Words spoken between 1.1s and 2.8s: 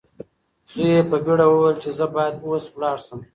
بیړه وویل چې زه باید اوس